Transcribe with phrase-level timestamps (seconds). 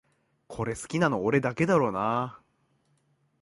[0.47, 2.41] これ好きなの俺だけだろうなあ